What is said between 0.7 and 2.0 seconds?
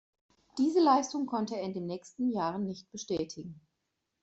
Leistung konnte er in den